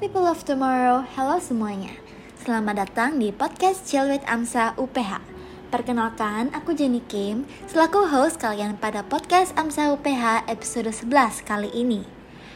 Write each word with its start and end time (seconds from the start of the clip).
people 0.00 0.24
of 0.24 0.40
tomorrow, 0.48 1.04
halo 1.12 1.36
semuanya. 1.44 1.92
Selamat 2.40 2.88
datang 2.88 3.20
di 3.20 3.28
podcast 3.36 3.84
Chill 3.84 4.08
with 4.08 4.24
Amsa 4.24 4.72
UPH. 4.80 5.20
Perkenalkan, 5.68 6.48
aku 6.56 6.72
Jenny 6.72 7.04
Kim, 7.04 7.44
selaku 7.68 8.08
host 8.08 8.40
kalian 8.40 8.80
pada 8.80 9.04
podcast 9.04 9.52
Amsa 9.60 9.92
UPH 9.92 10.48
episode 10.48 10.88
11 10.88 11.44
kali 11.44 11.68
ini. 11.76 12.00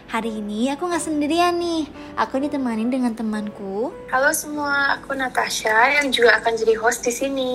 Hari 0.09 0.41
ini 0.41 0.73
aku 0.73 0.89
nggak 0.89 1.05
sendirian 1.05 1.61
nih, 1.61 1.85
aku 2.17 2.41
ditemani 2.41 2.89
dengan 2.89 3.13
temanku. 3.13 3.93
Halo 4.09 4.33
semua, 4.33 4.97
aku 4.97 5.13
Natasha 5.13 6.01
yang 6.01 6.09
juga 6.09 6.41
akan 6.41 6.57
jadi 6.57 6.81
host 6.81 7.05
di 7.05 7.13
sini. 7.13 7.51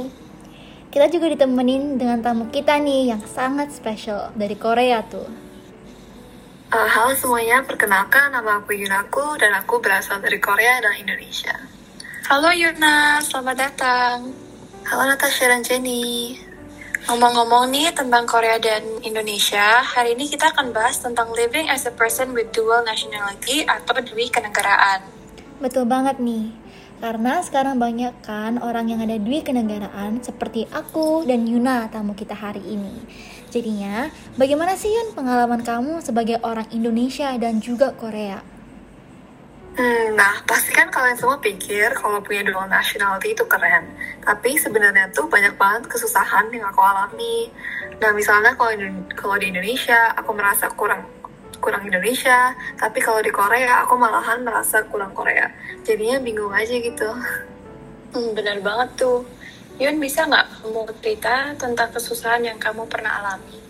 Kita 0.94 1.10
juga 1.10 1.34
ditemenin 1.34 1.98
dengan 1.98 2.22
tamu 2.22 2.54
kita 2.54 2.78
nih 2.78 3.18
yang 3.18 3.26
sangat 3.26 3.74
spesial 3.74 4.30
dari 4.38 4.54
Korea 4.54 5.02
tuh. 5.02 5.49
Uh, 6.70 6.86
halo 6.86 7.18
semuanya, 7.18 7.66
perkenalkan 7.66 8.30
nama 8.30 8.62
aku 8.62 8.78
Yunaku 8.78 9.42
dan 9.42 9.58
aku 9.58 9.82
berasal 9.82 10.22
dari 10.22 10.38
Korea 10.38 10.78
dan 10.78 11.02
Indonesia. 11.02 11.58
Halo 12.30 12.54
Yuna, 12.54 13.18
selamat 13.26 13.58
datang. 13.58 14.30
Halo 14.86 15.10
Natasha 15.10 15.50
dan 15.50 15.66
Jenny. 15.66 16.38
Ngomong-ngomong 17.10 17.74
nih 17.74 17.90
tentang 17.90 18.30
Korea 18.30 18.62
dan 18.62 18.86
Indonesia, 19.02 19.82
hari 19.82 20.14
ini 20.14 20.30
kita 20.30 20.54
akan 20.54 20.70
bahas 20.70 21.02
tentang 21.02 21.34
living 21.34 21.66
as 21.74 21.90
a 21.90 21.94
person 21.98 22.38
with 22.38 22.54
dual 22.54 22.86
nationality 22.86 23.66
atau 23.66 23.98
dui 24.06 24.30
kenegaraan. 24.30 25.02
Betul 25.58 25.90
banget 25.90 26.22
nih. 26.22 26.54
Karena 27.00 27.40
sekarang 27.40 27.80
banyak 27.80 28.12
kan 28.28 28.60
orang 28.60 28.92
yang 28.92 29.00
ada 29.00 29.16
dui 29.16 29.40
kenegaraan 29.40 30.20
seperti 30.20 30.68
aku 30.68 31.24
dan 31.24 31.48
Yuna 31.48 31.88
tamu 31.88 32.12
kita 32.12 32.36
hari 32.36 32.60
ini. 32.60 32.92
Jadinya, 33.48 34.12
bagaimana 34.36 34.76
sih 34.76 34.92
Yun 34.92 35.16
pengalaman 35.16 35.64
kamu 35.64 36.04
sebagai 36.04 36.44
orang 36.44 36.68
Indonesia 36.76 37.32
dan 37.40 37.64
juga 37.64 37.96
Korea? 37.96 38.44
Hmm, 39.80 40.20
nah, 40.20 40.44
pasti 40.44 40.76
kan 40.76 40.92
kalian 40.92 41.16
semua 41.16 41.40
pikir 41.40 41.96
kalau 41.96 42.20
punya 42.20 42.44
dual 42.44 42.68
nationality 42.68 43.32
itu 43.32 43.48
keren. 43.48 43.88
Tapi 44.20 44.60
sebenarnya 44.60 45.08
tuh 45.16 45.32
banyak 45.32 45.56
banget 45.56 45.88
kesusahan 45.88 46.52
yang 46.52 46.68
aku 46.68 46.84
alami. 46.84 47.48
Nah, 48.04 48.12
misalnya 48.12 48.60
kalau 48.60 48.76
kalau 49.16 49.40
di 49.40 49.56
Indonesia 49.56 50.12
aku 50.20 50.36
merasa 50.36 50.68
kurang 50.76 51.08
kurang 51.70 51.86
Indonesia, 51.86 52.58
tapi 52.82 52.98
kalau 52.98 53.22
di 53.22 53.30
Korea 53.30 53.86
aku 53.86 53.94
malahan 53.94 54.42
merasa 54.42 54.82
kurang 54.90 55.14
Korea. 55.14 55.54
Jadinya 55.86 56.18
bingung 56.18 56.50
aja 56.50 56.74
gitu. 56.74 57.06
Hmm, 58.10 58.34
benar 58.34 58.58
banget 58.66 59.06
tuh. 59.06 59.22
Yun 59.78 60.02
bisa 60.02 60.26
nggak 60.26 60.66
kamu 60.66 60.90
cerita 60.98 61.54
tentang 61.62 61.94
kesusahan 61.94 62.42
yang 62.42 62.58
kamu 62.58 62.90
pernah 62.90 63.22
alami? 63.22 63.62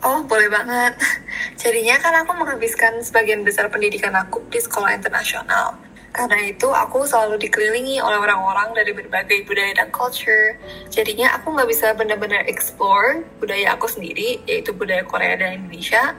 Oh, 0.00 0.24
boleh 0.24 0.48
banget. 0.48 0.96
Jadinya 1.60 2.00
kan 2.00 2.24
aku 2.24 2.32
menghabiskan 2.32 2.96
sebagian 3.04 3.44
besar 3.44 3.68
pendidikan 3.68 4.16
aku 4.16 4.40
di 4.48 4.56
sekolah 4.56 4.96
internasional. 4.96 5.76
Karena 6.08 6.48
itu 6.48 6.64
aku 6.72 7.04
selalu 7.04 7.36
dikelilingi 7.44 8.00
oleh 8.00 8.16
orang-orang 8.24 8.72
dari 8.72 8.96
berbagai 8.96 9.44
budaya 9.44 9.84
dan 9.84 9.92
culture. 9.92 10.56
Jadinya 10.88 11.36
aku 11.36 11.52
nggak 11.52 11.68
bisa 11.68 11.92
benar-benar 11.92 12.48
explore 12.48 13.20
budaya 13.36 13.76
aku 13.76 13.84
sendiri, 13.84 14.40
yaitu 14.48 14.72
budaya 14.72 15.04
Korea 15.04 15.36
dan 15.36 15.60
Indonesia, 15.60 16.16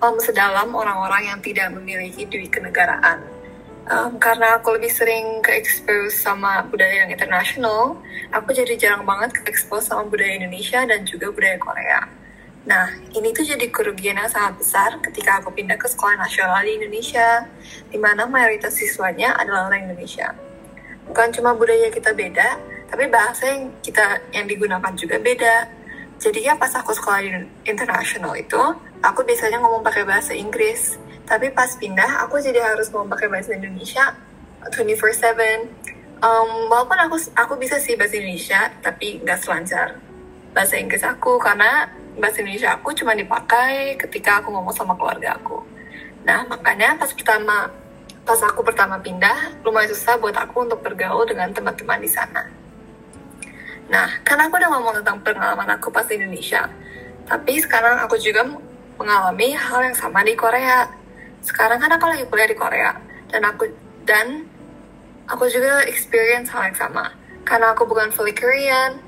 um, 0.00 0.16
sedalam 0.20 0.72
orang-orang 0.72 1.32
yang 1.32 1.38
tidak 1.44 1.68
memiliki 1.72 2.24
duit 2.26 2.48
kenegaraan 2.48 3.20
um, 3.90 4.16
karena 4.16 4.56
aku 4.56 4.78
lebih 4.78 4.88
sering 4.88 5.42
ke 5.42 5.50
expose 5.58 6.14
sama 6.14 6.62
budaya 6.70 7.04
yang 7.04 7.10
internasional, 7.10 7.98
aku 8.30 8.54
jadi 8.54 8.78
jarang 8.78 9.04
banget 9.04 9.34
ke 9.34 9.50
expose 9.50 9.90
sama 9.90 10.06
budaya 10.06 10.38
Indonesia 10.38 10.86
dan 10.86 11.02
juga 11.02 11.28
budaya 11.34 11.58
Korea. 11.58 12.00
Nah, 12.60 12.92
ini 13.16 13.32
tuh 13.32 13.42
jadi 13.42 13.66
kerugian 13.72 14.20
yang 14.20 14.28
sangat 14.28 14.60
besar 14.60 14.90
ketika 15.00 15.40
aku 15.40 15.48
pindah 15.50 15.80
ke 15.80 15.88
sekolah 15.88 16.20
nasional 16.20 16.60
di 16.60 16.76
Indonesia, 16.76 17.48
di 17.88 17.96
mana 17.96 18.28
mayoritas 18.28 18.76
siswanya 18.76 19.32
adalah 19.40 19.72
orang 19.72 19.88
Indonesia. 19.88 20.36
Bukan 21.08 21.32
cuma 21.34 21.56
budaya 21.56 21.88
kita 21.88 22.12
beda, 22.12 22.60
tapi 22.92 23.08
bahasa 23.08 23.48
yang 23.48 23.72
kita 23.80 24.20
yang 24.36 24.44
digunakan 24.44 24.92
juga 24.92 25.16
beda. 25.16 25.72
Jadi 26.20 26.44
ya 26.44 26.52
pas 26.52 26.68
aku 26.76 26.92
sekolah 26.92 27.48
internasional 27.64 28.36
itu, 28.36 28.60
aku 29.00 29.24
biasanya 29.24 29.58
ngomong 29.60 29.82
pakai 29.84 30.04
bahasa 30.04 30.32
Inggris. 30.36 31.00
Tapi 31.24 31.52
pas 31.54 31.70
pindah 31.78 32.26
aku 32.26 32.42
jadi 32.42 32.58
harus 32.60 32.90
mau 32.90 33.06
pakai 33.06 33.30
bahasa 33.30 33.54
Indonesia 33.54 34.12
24/7 34.66 35.70
um, 36.20 36.50
walaupun 36.68 36.98
aku 37.06 37.16
aku 37.38 37.54
bisa 37.56 37.78
sih 37.78 37.94
bahasa 37.94 38.18
Indonesia 38.18 38.66
tapi 38.82 39.22
nggak 39.22 39.38
selancar 39.40 39.96
bahasa 40.52 40.76
Inggris 40.76 41.02
aku. 41.06 41.38
Karena 41.38 41.88
bahasa 42.18 42.42
Indonesia 42.42 42.74
aku 42.76 42.92
cuma 42.92 43.14
dipakai 43.14 43.94
ketika 43.96 44.42
aku 44.42 44.52
ngomong 44.52 44.74
sama 44.74 44.98
keluarga 44.98 45.38
aku. 45.38 45.62
Nah 46.26 46.44
makanya 46.50 46.98
pas 46.98 47.14
pertama 47.14 47.70
pas 48.20 48.40
aku 48.44 48.60
pertama 48.60 49.00
pindah 49.00 49.64
lumayan 49.64 49.88
susah 49.90 50.20
buat 50.20 50.36
aku 50.36 50.68
untuk 50.68 50.84
bergaul 50.84 51.24
dengan 51.24 51.48
teman-teman 51.54 52.02
di 52.02 52.10
sana. 52.10 52.42
Nah 53.88 54.18
karena 54.26 54.50
aku 54.50 54.58
udah 54.60 54.70
ngomong 54.76 54.94
tentang 55.00 55.16
pengalaman 55.24 55.78
aku 55.78 55.88
pas 55.94 56.04
di 56.04 56.18
Indonesia 56.18 56.68
tapi 57.30 57.62
sekarang 57.62 58.02
aku 58.02 58.18
juga 58.18 58.42
mengalami 59.00 59.56
hal 59.56 59.80
yang 59.80 59.96
sama 59.96 60.20
di 60.20 60.36
Korea 60.36 60.84
sekarang 61.40 61.80
kan 61.80 61.96
aku 61.96 62.04
lagi 62.04 62.24
kuliah 62.28 62.48
di 62.52 62.58
Korea 62.58 62.92
dan 63.32 63.42
aku 63.48 63.64
dan 64.04 64.44
aku 65.24 65.48
juga 65.48 65.88
experience 65.88 66.52
hal 66.52 66.68
yang 66.68 66.76
sama 66.76 67.16
karena 67.48 67.72
aku 67.72 67.88
bukan 67.88 68.12
fully 68.12 68.36
Korean 68.36 69.00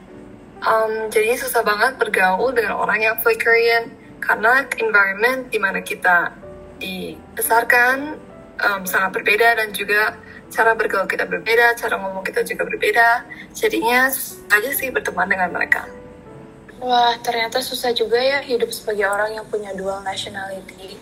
um, 0.64 1.12
jadinya 1.12 1.36
susah 1.36 1.60
banget 1.60 2.00
bergaul 2.00 2.56
dengan 2.56 2.80
orang 2.80 3.04
yang 3.04 3.16
fully 3.20 3.36
Korean 3.36 3.92
karena 4.22 4.64
environment 4.80 5.52
di 5.52 5.58
mana 5.60 5.84
kita 5.84 6.32
dibesarkan 6.80 8.16
um, 8.62 8.82
sangat 8.88 9.20
berbeda 9.20 9.60
dan 9.60 9.68
juga 9.74 10.16
cara 10.52 10.76
bergaul 10.76 11.08
kita 11.08 11.24
berbeda, 11.24 11.72
cara 11.80 11.96
ngomong 11.96 12.20
kita 12.20 12.44
juga 12.44 12.68
berbeda. 12.68 13.24
Jadinya 13.56 14.12
susah 14.12 14.60
aja 14.60 14.70
sih 14.76 14.92
berteman 14.92 15.26
dengan 15.26 15.48
mereka. 15.48 15.88
Wah, 16.82 17.14
ternyata 17.22 17.62
susah 17.62 17.94
juga 17.94 18.18
ya 18.18 18.42
hidup 18.42 18.74
sebagai 18.74 19.06
orang 19.06 19.38
yang 19.38 19.46
punya 19.46 19.70
dual 19.70 20.02
nationality 20.02 20.98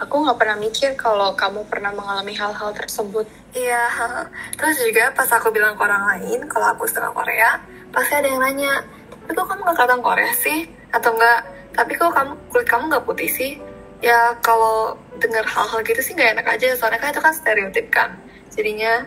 aku 0.00 0.14
nggak 0.24 0.38
pernah 0.40 0.56
mikir 0.56 0.96
kalau 0.96 1.36
kamu 1.36 1.60
pernah 1.68 1.92
mengalami 1.92 2.32
hal-hal 2.32 2.72
tersebut. 2.72 3.28
Iya, 3.52 4.16
terus 4.56 4.80
juga 4.80 5.12
pas 5.12 5.28
aku 5.28 5.52
bilang 5.52 5.76
ke 5.76 5.82
orang 5.84 6.16
lain 6.16 6.48
kalau 6.48 6.72
aku 6.72 6.88
setengah 6.88 7.12
Korea, 7.12 7.60
pasti 7.92 8.16
ada 8.16 8.26
yang 8.32 8.40
nanya, 8.40 8.80
tapi 9.12 9.36
kok 9.36 9.46
kamu 9.46 9.60
nggak 9.60 9.76
kelihatan 9.76 10.00
Korea 10.00 10.32
sih? 10.32 10.58
Atau 10.90 11.12
enggak, 11.14 11.40
tapi 11.76 11.92
kok 12.00 12.10
kamu 12.16 12.32
kulit 12.48 12.66
kamu 12.66 12.84
nggak 12.88 13.04
putih 13.04 13.28
sih? 13.28 13.52
Ya 14.00 14.32
kalau 14.40 14.96
dengar 15.20 15.44
hal-hal 15.44 15.84
gitu 15.84 16.00
sih 16.00 16.16
nggak 16.16 16.40
enak 16.40 16.46
aja, 16.48 16.72
soalnya 16.80 16.98
kan 17.04 17.12
itu 17.12 17.20
kan 17.20 17.34
stereotip 17.36 17.86
kan. 17.92 18.10
Jadinya 18.48 19.04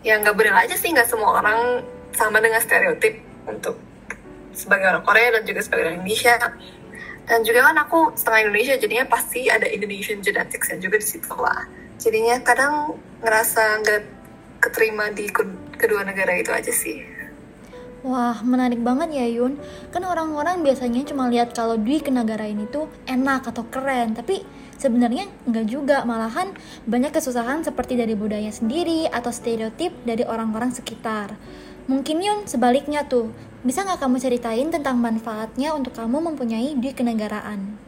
ya 0.00 0.16
nggak 0.16 0.34
benar 0.34 0.64
aja 0.64 0.74
sih 0.74 0.88
nggak 0.88 1.06
semua 1.06 1.36
orang 1.44 1.84
sama 2.16 2.40
dengan 2.40 2.64
stereotip 2.64 3.20
untuk 3.44 3.76
sebagai 4.54 4.86
orang 4.88 5.04
Korea 5.04 5.28
dan 5.38 5.42
juga 5.44 5.60
sebagai 5.60 5.90
orang 5.90 5.96
Indonesia 6.02 6.34
dan 7.24 7.40
juga 7.40 7.60
kan 7.72 7.76
aku 7.80 8.12
setengah 8.14 8.40
Indonesia 8.48 8.74
jadinya 8.76 9.06
pasti 9.08 9.48
ada 9.48 9.64
Indonesian 9.64 10.20
genetics 10.20 10.68
yang 10.72 10.80
juga 10.80 10.96
di 11.00 11.06
situ 11.06 11.32
lah 11.36 11.64
jadinya 11.96 12.36
kadang 12.44 12.96
ngerasa 13.24 13.62
nggak 13.80 14.00
keterima 14.60 15.12
di 15.12 15.28
kedua 15.76 16.04
negara 16.04 16.36
itu 16.36 16.52
aja 16.52 16.72
sih 16.72 17.14
Wah, 18.04 18.44
menarik 18.44 18.84
banget 18.84 19.16
ya 19.16 19.24
Yun. 19.24 19.56
Kan 19.88 20.04
orang-orang 20.04 20.60
biasanya 20.60 21.08
cuma 21.08 21.24
lihat 21.32 21.56
kalau 21.56 21.80
Dwi 21.80 22.04
ke 22.04 22.12
negara 22.12 22.44
ini 22.44 22.68
tuh 22.68 22.84
enak 23.08 23.48
atau 23.48 23.64
keren, 23.64 24.12
tapi 24.12 24.44
sebenarnya 24.76 25.24
enggak 25.48 25.64
juga. 25.72 26.04
Malahan 26.04 26.52
banyak 26.84 27.16
kesusahan 27.16 27.64
seperti 27.64 27.96
dari 27.96 28.12
budaya 28.12 28.52
sendiri 28.52 29.08
atau 29.08 29.32
stereotip 29.32 29.96
dari 30.04 30.20
orang-orang 30.20 30.76
sekitar. 30.76 31.32
Mungkin 31.88 32.20
Yun 32.20 32.38
sebaliknya 32.44 33.08
tuh, 33.08 33.32
bisa 33.64 33.80
nggak 33.80 33.96
kamu 33.96 34.16
ceritain 34.20 34.68
tentang 34.68 35.00
manfaatnya 35.00 35.72
untuk 35.72 35.96
kamu 35.96 36.20
mempunyai 36.20 36.76
di 36.76 36.92
kenegaraan? 36.92 37.80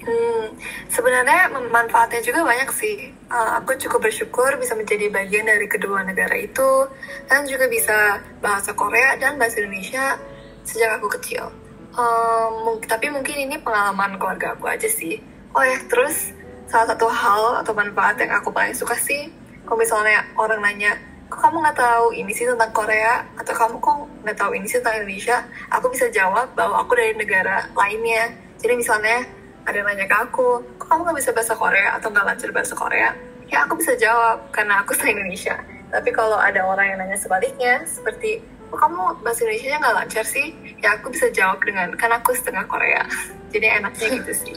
Hmm, 0.00 0.56
sebenarnya 0.88 1.52
manfaatnya 1.68 2.20
juga 2.24 2.44
banyak 2.44 2.68
sih. 2.72 3.12
Uh, 3.28 3.60
aku 3.60 3.76
cukup 3.76 4.08
bersyukur 4.08 4.48
bisa 4.56 4.72
menjadi 4.72 5.12
bagian 5.12 5.44
dari 5.44 5.68
kedua 5.68 6.00
negara 6.04 6.36
itu 6.36 6.88
dan 7.28 7.44
juga 7.44 7.68
bisa 7.68 8.20
bahasa 8.40 8.72
Korea 8.72 9.16
dan 9.20 9.36
bahasa 9.36 9.60
Indonesia 9.60 10.16
sejak 10.64 11.00
aku 11.00 11.08
kecil. 11.20 11.52
Um, 11.96 12.80
tapi 12.84 13.12
mungkin 13.12 13.48
ini 13.48 13.60
pengalaman 13.60 14.16
keluarga 14.16 14.56
aku 14.56 14.68
aja 14.72 14.88
sih. 14.88 15.20
Oh 15.52 15.64
ya, 15.64 15.76
terus 15.90 16.32
salah 16.70 16.94
satu 16.94 17.10
hal 17.10 17.60
atau 17.60 17.74
manfaat 17.74 18.16
yang 18.22 18.30
aku 18.40 18.54
paling 18.54 18.72
suka 18.72 18.94
sih, 18.94 19.28
kalau 19.66 19.82
misalnya 19.82 20.22
orang 20.38 20.62
nanya, 20.62 20.94
kok 21.30 21.38
kamu 21.46 21.62
nggak 21.62 21.78
tahu 21.78 22.06
ini 22.10 22.32
sih 22.34 22.44
tentang 22.44 22.74
Korea? 22.74 23.22
Atau 23.38 23.54
kamu 23.54 23.78
kok 23.78 23.96
nggak 24.26 24.36
tahu 24.36 24.50
ini 24.58 24.66
sih 24.66 24.82
tentang 24.82 24.98
Indonesia? 25.00 25.46
Aku 25.70 25.86
bisa 25.88 26.10
jawab 26.10 26.50
bahwa 26.58 26.82
aku 26.82 26.98
dari 26.98 27.14
negara 27.14 27.70
lainnya. 27.78 28.34
Jadi 28.58 28.74
misalnya 28.74 29.24
ada 29.62 29.76
yang 29.78 29.86
nanya 29.86 30.10
ke 30.10 30.16
aku 30.18 30.58
kok 30.76 30.86
kamu 30.90 31.06
nggak 31.06 31.18
bisa 31.22 31.30
bahasa 31.30 31.54
Korea 31.54 31.88
atau 31.96 32.10
nggak 32.10 32.26
lancar 32.26 32.50
bahasa 32.50 32.74
Korea? 32.74 33.14
Ya 33.46 33.62
aku 33.62 33.78
bisa 33.78 33.94
jawab 33.94 34.50
karena 34.50 34.82
aku 34.82 34.90
setengah 34.98 35.22
Indonesia. 35.22 35.56
Tapi 35.90 36.10
kalau 36.10 36.38
ada 36.38 36.60
orang 36.66 36.86
yang 36.90 36.98
nanya 36.98 37.18
sebaliknya 37.18 37.86
seperti 37.86 38.42
kok 38.68 38.78
kamu 38.82 39.22
bahasa 39.22 39.46
Indonesia 39.46 39.78
nggak 39.78 39.96
lancar 40.02 40.24
sih? 40.26 40.46
Ya 40.82 40.98
aku 40.98 41.14
bisa 41.14 41.30
jawab 41.30 41.62
dengan 41.62 41.94
karena 41.94 42.18
aku 42.18 42.34
setengah 42.34 42.66
Korea. 42.66 43.06
Jadi 43.54 43.66
enaknya 43.70 44.06
gitu 44.18 44.32
sih. 44.34 44.56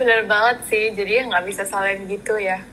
Bener 0.00 0.24
banget 0.24 0.56
sih. 0.72 0.96
Jadi 0.96 1.28
nggak 1.28 1.44
bisa 1.44 1.68
saling 1.68 2.08
gitu 2.08 2.40
ya 2.40 2.64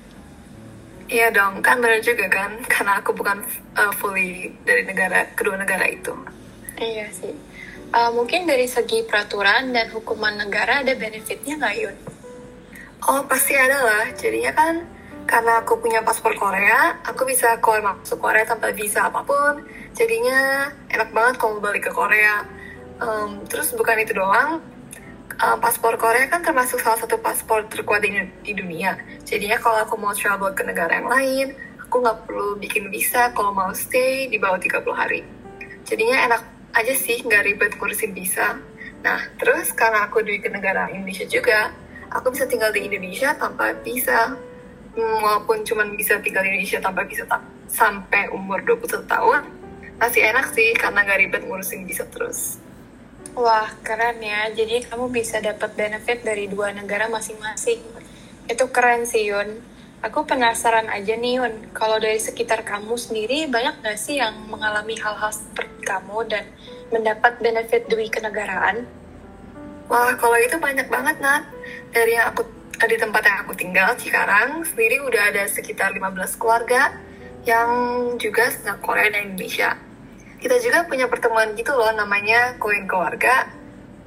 Iya 1.10 1.34
dong, 1.34 1.66
kan 1.66 1.82
benar 1.82 2.06
juga 2.06 2.30
kan, 2.30 2.62
karena 2.70 3.02
aku 3.02 3.18
bukan 3.18 3.42
uh, 3.74 3.90
fully 3.98 4.54
dari 4.62 4.86
negara 4.86 5.26
kedua 5.34 5.58
negara 5.58 5.90
itu. 5.90 6.14
Iya 6.78 7.10
sih. 7.10 7.34
Uh, 7.90 8.14
mungkin 8.14 8.46
dari 8.46 8.70
segi 8.70 9.02
peraturan 9.10 9.74
dan 9.74 9.90
hukuman 9.90 10.38
negara 10.38 10.86
ada 10.86 10.94
benefitnya 10.94 11.58
nggak 11.58 11.76
Yun? 11.82 11.98
Oh 13.10 13.26
pasti 13.26 13.58
ada 13.58 13.82
lah. 13.82 14.06
Jadinya 14.14 14.54
kan 14.54 14.86
karena 15.26 15.66
aku 15.66 15.82
punya 15.82 16.06
paspor 16.06 16.38
Korea, 16.38 17.02
aku 17.02 17.26
bisa 17.26 17.58
keluar 17.58 17.82
masuk 17.82 18.22
Korea 18.22 18.46
tanpa 18.46 18.70
visa 18.70 19.10
apa 19.10 19.26
pun. 19.26 19.66
Jadinya 19.98 20.70
enak 20.94 21.10
banget 21.10 21.42
kalau 21.42 21.58
balik 21.58 21.90
ke 21.90 21.92
Korea. 21.92 22.46
Um, 23.02 23.42
terus 23.50 23.74
bukan 23.74 23.98
itu 23.98 24.14
doang, 24.14 24.62
uh, 25.40 25.58
paspor 25.58 25.96
Korea 25.96 26.28
kan 26.28 26.44
termasuk 26.44 26.84
salah 26.84 27.00
satu 27.00 27.18
paspor 27.18 27.66
terkuat 27.72 28.04
di, 28.04 28.12
di 28.44 28.54
dunia. 28.54 29.00
Jadinya 29.24 29.58
kalau 29.58 29.80
aku 29.84 29.96
mau 29.96 30.12
travel 30.12 30.52
ke 30.52 30.64
negara 30.68 31.00
yang 31.00 31.10
lain, 31.10 31.48
aku 31.80 32.04
nggak 32.04 32.28
perlu 32.28 32.60
bikin 32.60 32.92
visa 32.92 33.32
kalau 33.32 33.56
mau 33.56 33.72
stay 33.72 34.28
di 34.28 34.38
bawah 34.38 34.60
30 34.60 34.84
hari. 34.92 35.24
Jadinya 35.88 36.18
enak 36.30 36.42
aja 36.76 36.94
sih, 36.94 37.24
nggak 37.24 37.44
ribet 37.48 37.72
ngurusin 37.80 38.12
visa. 38.14 38.60
Nah, 39.00 39.20
terus 39.40 39.72
karena 39.72 40.12
aku 40.12 40.20
di 40.22 40.44
negara 40.52 40.92
Indonesia 40.92 41.24
juga, 41.26 41.72
aku 42.12 42.36
bisa 42.36 42.46
tinggal 42.46 42.70
di 42.76 42.86
Indonesia 42.86 43.32
tanpa 43.34 43.74
visa. 43.82 44.36
Hmm, 44.90 45.18
walaupun 45.22 45.64
cuma 45.64 45.86
bisa 45.96 46.20
tinggal 46.20 46.44
di 46.44 46.50
Indonesia 46.52 46.82
tanpa 46.82 47.06
visa 47.06 47.24
sampai 47.70 48.28
umur 48.34 48.60
21 48.66 49.06
tahun, 49.06 49.42
masih 50.02 50.22
enak 50.34 50.52
sih 50.52 50.74
karena 50.76 51.06
nggak 51.06 51.20
ribet 51.22 51.42
ngurusin 51.46 51.86
visa 51.86 52.04
terus. 52.10 52.58
Wah, 53.38 53.70
keren 53.86 54.18
ya. 54.24 54.50
Jadi 54.50 54.86
kamu 54.90 55.14
bisa 55.14 55.38
dapat 55.38 55.78
benefit 55.78 56.26
dari 56.26 56.50
dua 56.50 56.74
negara 56.74 57.06
masing-masing. 57.06 57.82
Itu 58.50 58.74
keren 58.74 59.06
sih, 59.06 59.30
Yun. 59.30 59.62
Aku 60.02 60.26
penasaran 60.26 60.90
aja 60.90 61.14
nih, 61.14 61.44
Yun. 61.44 61.54
Kalau 61.76 62.02
dari 62.02 62.18
sekitar 62.18 62.66
kamu 62.66 62.98
sendiri, 62.98 63.46
banyak 63.46 63.86
gak 63.86 64.00
sih 64.00 64.18
yang 64.18 64.34
mengalami 64.50 64.98
hal-hal 64.98 65.30
seperti 65.30 65.86
kamu 65.86 66.18
dan 66.26 66.46
mendapat 66.90 67.38
benefit 67.38 67.86
demi 67.86 68.10
kenegaraan? 68.10 68.90
Wah, 69.90 70.14
kalau 70.18 70.38
itu 70.42 70.58
banyak 70.58 70.90
banget, 70.90 71.18
Nat. 71.22 71.46
Dari 71.94 72.18
yang 72.18 72.34
aku 72.34 72.46
di 72.80 72.98
tempat 72.98 73.22
yang 73.26 73.38
aku 73.46 73.54
tinggal, 73.54 73.94
Cikarang, 73.94 74.64
sendiri 74.66 75.04
udah 75.04 75.36
ada 75.36 75.44
sekitar 75.46 75.94
15 75.94 76.40
keluarga 76.40 76.96
yang 77.44 77.70
juga 78.18 78.52
sedang 78.52 78.80
Korea 78.80 79.12
dan 79.12 79.34
Indonesia 79.34 79.89
kita 80.40 80.56
juga 80.64 80.88
punya 80.88 81.06
pertemuan 81.12 81.52
gitu 81.54 81.76
loh 81.76 81.92
namanya 81.92 82.56
Koin 82.58 82.88
Keluarga 82.88 83.52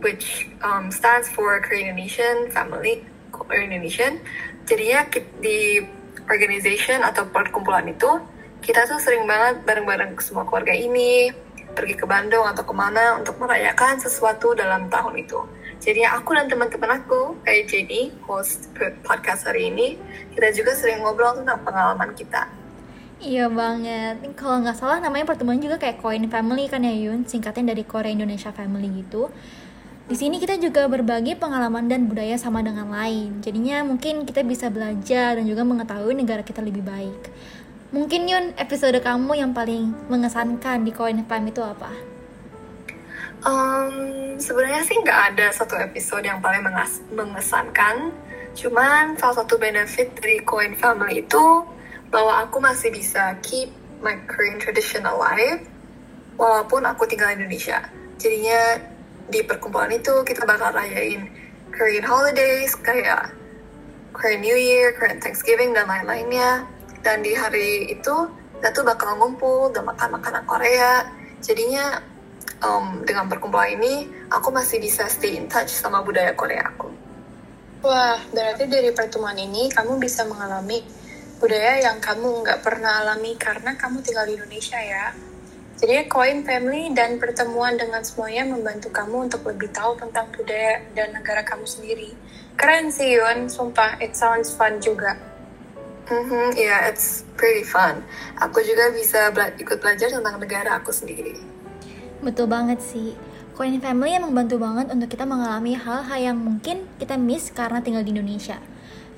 which 0.02 0.50
um, 0.64 0.90
stands 0.90 1.31
for 1.31 1.61
Korean 1.62 1.94
Indonesian 1.94 2.50
Family 2.50 3.05
Korean 3.31 3.70
Indonesian. 3.70 4.19
Jadinya 4.67 5.06
di 5.40 5.82
organization 6.26 7.02
atau 7.02 7.26
perkumpulan 7.31 7.87
itu 7.88 8.08
kita 8.62 8.87
tuh 8.87 8.99
sering 9.02 9.26
banget 9.26 9.67
bareng-bareng 9.67 10.14
semua 10.23 10.46
keluarga 10.46 10.70
ini 10.70 11.34
pergi 11.73 11.99
ke 11.99 12.05
Bandung 12.05 12.44
atau 12.46 12.62
ke 12.62 12.75
mana 12.76 13.19
untuk 13.19 13.40
merayakan 13.40 13.99
sesuatu 13.99 14.52
dalam 14.55 14.87
tahun 14.93 15.25
itu. 15.25 15.40
Jadi 15.82 16.06
aku 16.06 16.37
dan 16.37 16.46
teman-teman 16.46 17.02
aku 17.02 17.43
kayak 17.43 17.67
Jenny 17.67 18.14
host 18.23 18.70
podcast 19.02 19.50
hari 19.50 19.73
ini 19.73 19.99
kita 20.37 20.55
juga 20.55 20.78
sering 20.78 21.02
ngobrol 21.02 21.43
tentang 21.43 21.58
pengalaman 21.67 22.14
kita 22.14 22.62
Iya 23.22 23.46
banget. 23.46 24.34
Kalau 24.34 24.58
nggak 24.66 24.74
salah 24.74 24.98
namanya 24.98 25.30
pertemuan 25.30 25.62
juga 25.62 25.78
kayak 25.78 26.02
Coin 26.02 26.26
Family 26.26 26.66
kan 26.66 26.82
ya 26.82 26.90
Yun, 26.90 27.22
singkatnya 27.22 27.70
dari 27.70 27.86
Korea 27.86 28.10
Indonesia 28.10 28.50
Family 28.50 28.90
gitu. 28.98 29.30
Di 30.10 30.19
sini 30.19 30.42
kita 30.42 30.58
juga 30.58 30.90
berbagi 30.90 31.38
pengalaman 31.38 31.86
dan 31.86 32.10
budaya 32.10 32.34
sama 32.34 32.66
dengan 32.66 32.90
lain. 32.90 33.38
Jadinya 33.38 33.86
mungkin 33.86 34.26
kita 34.26 34.42
bisa 34.42 34.66
belajar 34.74 35.38
dan 35.38 35.46
juga 35.46 35.62
mengetahui 35.62 36.19
negara 36.19 36.42
kita 36.42 36.58
lebih 36.66 36.82
baik. 36.82 37.30
Mungkin 37.94 38.26
Yun, 38.26 38.44
episode 38.58 38.98
kamu 38.98 39.38
yang 39.38 39.54
paling 39.54 39.94
mengesankan 40.10 40.82
di 40.82 40.90
Coin 40.90 41.22
Family 41.22 41.54
itu 41.54 41.62
apa? 41.62 41.94
Um, 43.46 44.34
sebenarnya 44.42 44.82
sih 44.82 44.98
nggak 44.98 45.20
ada 45.34 45.46
satu 45.54 45.78
episode 45.78 46.26
yang 46.26 46.42
paling 46.42 46.66
mengesankan. 47.14 48.10
Cuman 48.58 49.14
salah 49.14 49.46
satu 49.46 49.62
benefit 49.62 50.10
dari 50.18 50.42
Coin 50.42 50.75
Family 50.75 51.22
itu 51.22 51.62
bahwa 52.12 52.44
aku 52.44 52.61
masih 52.61 52.93
bisa 52.93 53.41
keep 53.41 53.73
my 54.05 54.20
Korean 54.29 54.61
tradition 54.61 55.09
alive 55.09 55.64
walaupun 56.37 56.85
aku 56.85 57.09
tinggal 57.09 57.32
di 57.32 57.41
Indonesia. 57.41 57.81
Jadinya 58.20 58.76
di 59.32 59.41
perkumpulan 59.41 59.88
itu 59.97 60.20
kita 60.23 60.44
bakal 60.44 60.76
rayain 60.76 61.25
Korean 61.73 62.05
holidays 62.05 62.76
kayak 62.76 63.32
Korean 64.12 64.44
New 64.44 64.55
Year, 64.55 64.93
Korean 64.93 65.25
Thanksgiving 65.25 65.73
dan 65.73 65.88
lain-lainnya. 65.88 66.69
Dan 67.00 67.25
di 67.25 67.32
hari 67.32 67.91
itu 67.91 68.14
kita 68.61 68.69
tuh 68.76 68.85
bakal 68.85 69.17
ngumpul 69.17 69.73
dan 69.73 69.88
makan 69.88 70.20
makanan 70.20 70.44
Korea. 70.44 71.09
Jadinya 71.41 71.99
um, 72.61 73.03
dengan 73.09 73.26
perkumpulan 73.26 73.75
ini 73.81 74.06
aku 74.29 74.53
masih 74.53 74.79
bisa 74.79 75.09
stay 75.09 75.41
in 75.41 75.49
touch 75.49 75.73
sama 75.73 76.05
budaya 76.05 76.37
Korea 76.37 76.69
aku. 76.69 76.93
Wah, 77.82 78.20
berarti 78.31 78.70
dari 78.70 78.94
pertemuan 78.94 79.35
ini 79.35 79.67
kamu 79.73 79.99
bisa 79.99 80.23
mengalami 80.23 80.87
budaya 81.42 81.82
yang 81.82 81.98
kamu 81.98 82.46
nggak 82.46 82.62
pernah 82.62 83.02
alami 83.02 83.34
karena 83.34 83.74
kamu 83.74 83.98
tinggal 83.98 84.30
di 84.30 84.38
Indonesia 84.38 84.78
ya. 84.78 85.10
Jadi 85.82 86.06
Coin 86.06 86.46
Family 86.46 86.94
dan 86.94 87.18
pertemuan 87.18 87.74
dengan 87.74 88.06
semuanya 88.06 88.46
membantu 88.46 88.94
kamu 88.94 89.26
untuk 89.26 89.42
lebih 89.50 89.74
tahu 89.74 89.98
tentang 89.98 90.30
budaya 90.30 90.86
dan 90.94 91.10
negara 91.10 91.42
kamu 91.42 91.66
sendiri. 91.66 92.14
Keren 92.54 92.94
sih 92.94 93.18
Yun, 93.18 93.50
sumpah 93.50 93.98
it 93.98 94.14
sounds 94.14 94.54
fun 94.54 94.78
juga. 94.78 95.18
Mm-hmm, 96.06 96.54
yeah, 96.54 96.86
it's 96.86 97.26
pretty 97.34 97.66
fun. 97.66 98.06
Aku 98.38 98.62
juga 98.62 98.94
bisa 98.94 99.34
bela 99.34 99.50
ikut 99.58 99.82
belajar 99.82 100.14
tentang 100.14 100.38
negara 100.38 100.78
aku 100.78 100.94
sendiri. 100.94 101.34
Betul 102.22 102.46
banget 102.46 102.78
sih. 102.78 103.18
Coin 103.58 103.74
Family 103.82 104.14
yang 104.14 104.30
membantu 104.30 104.62
banget 104.62 104.94
untuk 104.94 105.10
kita 105.10 105.26
mengalami 105.26 105.74
hal-hal 105.74 106.18
yang 106.22 106.38
mungkin 106.38 106.86
kita 107.02 107.18
miss 107.18 107.50
karena 107.50 107.82
tinggal 107.82 108.06
di 108.06 108.14
Indonesia. 108.14 108.62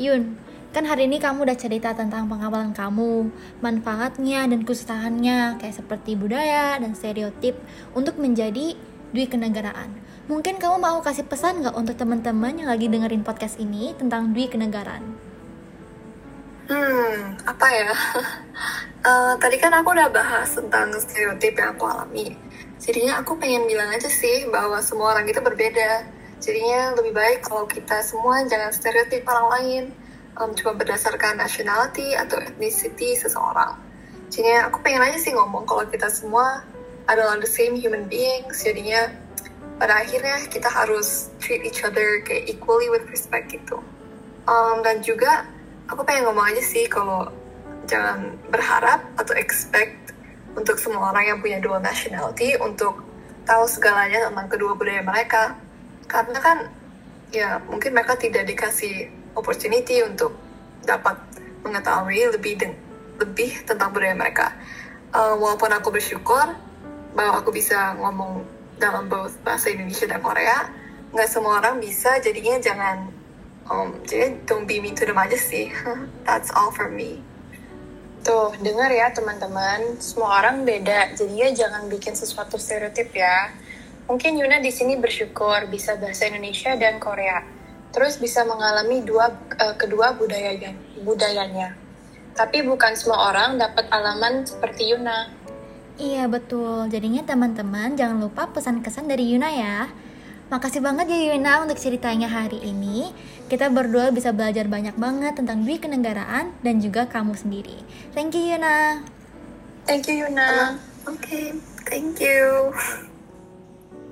Yun, 0.01 0.41
Kan 0.75 0.91
hari 0.91 1.07
ini 1.07 1.23
kamu 1.23 1.47
udah 1.47 1.55
cerita 1.55 1.95
tentang 1.95 2.27
pengamalan 2.27 2.75
kamu, 2.75 3.31
manfaatnya 3.63 4.43
dan 4.43 4.67
kesusahannya, 4.67 5.55
kayak 5.63 5.71
seperti 5.71 6.19
budaya 6.19 6.75
dan 6.83 6.99
stereotip 6.99 7.55
untuk 7.95 8.19
menjadi 8.19 8.75
duit 9.15 9.31
kenegaraan. 9.31 9.95
Mungkin 10.27 10.59
kamu 10.59 10.83
mau 10.83 10.99
kasih 10.99 11.31
pesan 11.31 11.63
nggak 11.63 11.79
untuk 11.79 11.95
teman-teman 11.95 12.59
yang 12.59 12.67
lagi 12.75 12.91
dengerin 12.91 13.23
podcast 13.23 13.63
ini 13.63 13.95
tentang 13.95 14.35
duit 14.35 14.51
kenegaraan? 14.51 15.15
Hmm, 16.67 17.39
apa 17.47 17.67
ya? 17.71 17.95
uh, 19.07 19.39
tadi 19.47 19.63
kan 19.63 19.79
aku 19.79 19.95
udah 19.95 20.11
bahas 20.11 20.59
tentang 20.59 20.91
stereotip 20.99 21.55
yang 21.55 21.79
aku 21.79 21.87
alami. 21.87 22.35
Jadinya 22.83 23.23
aku 23.23 23.39
pengen 23.39 23.71
bilang 23.71 23.95
aja 23.95 24.11
sih 24.11 24.51
bahwa 24.51 24.83
semua 24.83 25.15
orang 25.15 25.31
itu 25.31 25.39
berbeda. 25.39 26.03
Jadinya 26.43 26.99
lebih 26.99 27.15
baik 27.15 27.47
kalau 27.47 27.63
kita 27.71 28.03
semua 28.03 28.43
jangan 28.51 28.75
stereotip 28.75 29.23
orang 29.23 29.49
lain 29.55 29.85
um, 30.39 30.51
cuma 30.55 30.75
berdasarkan 30.75 31.39
nationality 31.39 32.15
atau 32.19 32.39
ethnicity 32.43 33.15
seseorang. 33.19 33.79
Jadinya 34.31 34.67
aku 34.71 34.83
pengen 34.83 35.03
aja 35.05 35.19
sih 35.21 35.31
ngomong 35.31 35.63
kalau 35.69 35.87
kita 35.87 36.11
semua 36.11 36.67
adalah 37.07 37.39
the 37.39 37.49
same 37.49 37.77
human 37.77 38.09
beings, 38.09 38.65
jadinya 38.65 39.13
pada 39.79 40.03
akhirnya 40.03 40.43
kita 40.49 40.71
harus 40.71 41.31
treat 41.43 41.63
each 41.67 41.83
other 41.83 42.23
kayak 42.23 42.47
equally 42.51 42.91
with 42.91 43.05
respect 43.11 43.51
gitu. 43.51 43.79
Um, 44.45 44.83
dan 44.83 45.01
juga 45.05 45.47
aku 45.91 46.03
pengen 46.05 46.31
ngomong 46.31 46.55
aja 46.55 46.63
sih 46.63 46.87
kalau 46.89 47.31
jangan 47.85 48.35
berharap 48.49 49.05
atau 49.21 49.37
expect 49.37 50.17
untuk 50.55 50.79
semua 50.81 51.13
orang 51.13 51.25
yang 51.35 51.39
punya 51.43 51.59
dual 51.61 51.83
nationality 51.83 52.57
untuk 52.63 53.03
tahu 53.45 53.65
segalanya 53.69 54.31
tentang 54.31 54.49
kedua 54.49 54.73
budaya 54.79 55.03
mereka. 55.05 55.59
Karena 56.09 56.39
kan 56.41 56.59
ya 57.35 57.59
mungkin 57.67 57.93
mereka 57.93 58.15
tidak 58.15 58.47
dikasih 58.47 59.11
opportunity 59.35 60.03
untuk 60.03 60.35
dapat 60.87 61.19
mengetahui 61.65 62.35
lebih 62.37 62.61
lebih 63.19 63.51
tentang 63.65 63.91
budaya 63.91 64.15
mereka. 64.15 64.53
Uh, 65.15 65.39
walaupun 65.39 65.71
aku 65.71 65.95
bersyukur 65.95 66.55
bahwa 67.15 67.35
aku 67.39 67.55
bisa 67.55 67.95
ngomong 67.99 68.43
dalam 68.77 69.07
both 69.07 69.39
bahasa 69.47 69.71
Indonesia 69.71 70.11
dan 70.11 70.21
Korea, 70.21 70.67
nggak 71.15 71.29
semua 71.31 71.63
orang 71.63 71.79
bisa. 71.79 72.19
Jadinya 72.19 72.59
jangan 72.59 72.97
um, 73.71 73.95
jadi 74.03 74.43
don't 74.45 74.67
be 74.67 74.83
mean 74.83 74.99
to 74.99 75.07
them 75.07 75.19
aja 75.19 75.39
sih. 75.39 75.71
That's 76.27 76.51
all 76.53 76.75
for 76.75 76.91
me. 76.91 77.23
Tuh, 78.25 78.57
dengar 78.65 78.89
ya 78.89 79.13
teman-teman, 79.13 80.01
semua 80.01 80.41
orang 80.41 80.65
beda, 80.65 81.13
jadinya 81.13 81.53
jangan 81.53 81.93
bikin 81.93 82.17
sesuatu 82.17 82.57
stereotip 82.57 83.13
ya. 83.13 83.53
Mungkin 84.09 84.41
Yuna 84.41 84.65
di 84.65 84.73
sini 84.73 84.97
bersyukur 84.97 85.69
bisa 85.69 86.01
bahasa 86.01 86.33
Indonesia 86.33 86.73
dan 86.73 86.97
Korea 86.97 87.45
terus 87.95 88.19
bisa 88.19 88.43
mengalami 88.43 89.01
dua 89.07 89.31
uh, 89.63 89.75
kedua 89.79 90.19
budayanya 90.19 90.75
budayanya. 91.07 91.79
Tapi 92.35 92.67
bukan 92.67 92.99
semua 92.99 93.31
orang 93.31 93.57
dapat 93.63 93.87
alaman 93.95 94.43
seperti 94.43 94.91
Yuna. 94.91 95.31
Iya 95.95 96.27
betul. 96.27 96.91
Jadinya 96.91 97.23
teman-teman 97.23 97.95
jangan 97.95 98.19
lupa 98.19 98.51
pesan 98.51 98.83
kesan 98.83 99.07
dari 99.07 99.31
Yuna 99.31 99.55
ya. 99.55 99.87
Makasih 100.51 100.83
banget 100.83 101.07
ya 101.15 101.33
Yuna 101.33 101.63
untuk 101.63 101.79
ceritanya 101.79 102.27
hari 102.27 102.59
ini. 102.59 103.15
Kita 103.47 103.71
berdua 103.71 104.11
bisa 104.11 104.35
belajar 104.35 104.67
banyak 104.67 104.99
banget 104.99 105.39
tentang 105.39 105.63
dui 105.63 105.79
kenegaraan 105.79 106.51
dan 106.67 106.83
juga 106.83 107.07
kamu 107.07 107.39
sendiri. 107.39 107.79
Thank 108.11 108.35
you 108.35 108.43
Yuna. 108.51 109.07
Thank 109.87 110.11
you 110.11 110.27
Yuna. 110.27 110.75
Oke, 111.07 111.21
okay, 111.21 111.47
thank 111.87 112.19
you. 112.19 112.75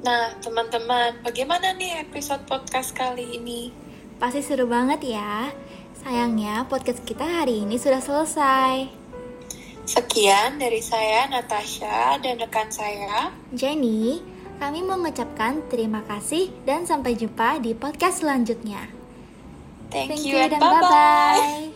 Nah, 0.03 0.35
teman-teman, 0.43 1.23
bagaimana 1.23 1.79
nih 1.79 2.03
episode 2.03 2.43
podcast 2.51 2.91
kali 2.91 3.39
ini? 3.39 3.71
Pasti 4.19 4.43
seru 4.43 4.67
banget 4.67 5.15
ya. 5.15 5.55
Sayangnya 6.03 6.67
podcast 6.67 7.07
kita 7.07 7.23
hari 7.23 7.63
ini 7.63 7.79
sudah 7.79 8.03
selesai. 8.03 8.91
Sekian 9.87 10.59
dari 10.59 10.83
saya 10.83 11.31
Natasha 11.31 12.19
dan 12.19 12.35
rekan 12.35 12.71
saya 12.75 13.31
Jenny. 13.55 14.19
Kami 14.59 14.83
mengucapkan 14.83 15.63
terima 15.71 16.03
kasih 16.07 16.51
dan 16.67 16.83
sampai 16.83 17.15
jumpa 17.15 17.63
di 17.63 17.75
podcast 17.75 18.27
selanjutnya. 18.27 18.83
Thank, 19.91 20.19
Thank 20.19 20.27
you, 20.27 20.35
you 20.35 20.51
and 20.51 20.59
bye-bye. 20.59 21.71